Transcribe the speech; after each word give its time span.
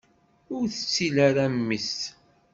Ur 0.55 0.63
tettil 0.73 1.15
ara 1.27 1.45
mmi-s. 1.55 1.93